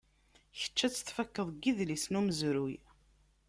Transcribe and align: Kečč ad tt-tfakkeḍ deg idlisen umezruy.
Kečč 0.59 0.77
ad 0.85 0.93
tt-tfakkeḍ 0.93 1.47
deg 1.51 1.63
idlisen 1.69 2.17
umezruy. 2.19 2.75